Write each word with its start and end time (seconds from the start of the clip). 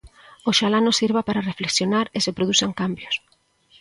Oxalá 0.49 0.79
nos 0.81 0.97
sirva 1.01 1.21
para 1.27 1.45
reflexionar 1.49 2.05
e 2.17 2.19
se 2.25 2.35
produzan 2.37 2.71
cambios. 2.81 3.15